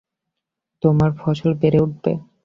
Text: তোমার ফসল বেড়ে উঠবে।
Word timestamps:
তোমার 0.83 1.09
ফসল 1.19 1.51
বেড়ে 1.61 1.79
উঠবে। 1.85 2.11